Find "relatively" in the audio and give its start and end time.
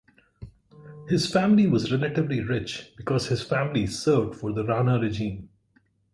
1.91-2.41